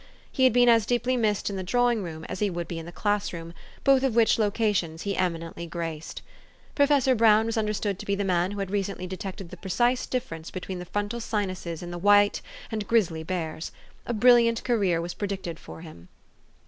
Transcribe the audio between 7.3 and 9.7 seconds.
was understood to be the man who had recently detected the